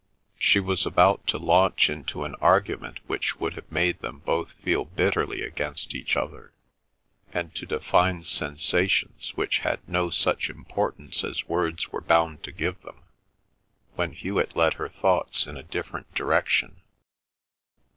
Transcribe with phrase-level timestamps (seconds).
[0.39, 4.85] She was about to launch into an argument which would have made them both feel
[4.85, 6.53] bitterly against each other,
[7.31, 12.81] and to define sensations which had no such importance as words were bound to give
[12.81, 13.03] them
[13.93, 16.81] when Hewet led her thoughts in a different direction.